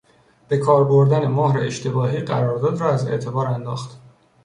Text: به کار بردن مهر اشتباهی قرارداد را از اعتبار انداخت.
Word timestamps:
به 0.47 0.57
کار 0.57 0.83
بردن 0.83 1.27
مهر 1.27 1.57
اشتباهی 1.59 2.19
قرارداد 2.19 2.81
را 2.81 2.89
از 2.93 3.07
اعتبار 3.07 3.47
انداخت. 3.47 3.99